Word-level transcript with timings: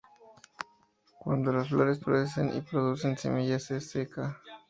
Cuando 1.19 1.51
las 1.51 1.67
flores 1.67 1.99
florecen 1.99 2.57
y 2.57 2.61
producen 2.61 3.19
semillas, 3.19 3.65
se 3.65 3.79
seca. 3.79 4.41